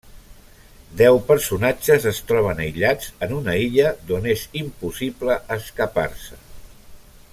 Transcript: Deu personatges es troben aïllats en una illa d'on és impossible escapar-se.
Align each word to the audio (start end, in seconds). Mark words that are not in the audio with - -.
Deu 1.01 1.19
personatges 1.27 2.07
es 2.11 2.21
troben 2.31 2.63
aïllats 2.65 3.11
en 3.27 3.35
una 3.41 3.55
illa 3.67 3.93
d'on 4.09 4.27
és 4.33 4.47
impossible 4.63 5.37
escapar-se. 5.59 6.41